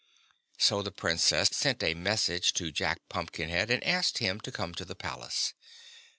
So 0.57 0.81
the 0.81 0.89
Princess 0.91 1.49
sent 1.51 1.83
a 1.83 1.93
message 1.93 2.53
to 2.53 2.71
Jack 2.71 3.07
Pumpkinhead 3.07 3.69
and 3.69 3.83
asked 3.83 4.17
him 4.17 4.39
to 4.41 4.51
come 4.51 4.73
to 4.73 4.83
the 4.83 4.95
palace. 4.95 5.53